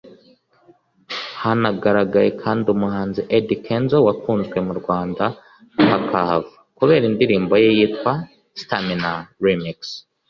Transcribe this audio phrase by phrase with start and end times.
[1.41, 5.23] Hanagaragaye kandi umuhanzi Eddy Kenzo wakunzwe mu Rwanda
[5.87, 8.11] kakahava kubera indirimbo ye yitwa
[8.61, 9.11] Stamina
[9.45, 9.79] Remix